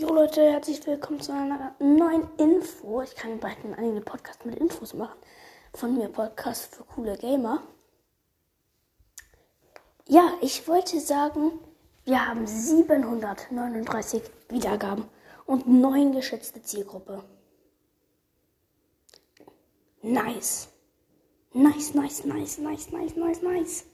[0.00, 3.02] Jo Leute, herzlich willkommen zu einer neuen Info.
[3.02, 5.18] Ich kann bald einen eigenen Podcast mit Infos machen.
[5.74, 7.62] Von mir Podcast für coole Gamer.
[10.08, 11.52] Ja, ich wollte sagen,
[12.06, 15.04] wir haben 739 Wiedergaben
[15.44, 17.22] und 9 geschätzte Zielgruppe.
[20.00, 20.68] Nice.
[21.52, 23.84] Nice, nice, nice, nice, nice, nice, nice.